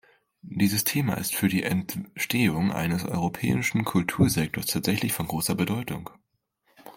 [0.41, 6.09] Dieses Thema ist für die Entstehung eines europäischen Kultursektors tatsächlich von großer Bedeutung.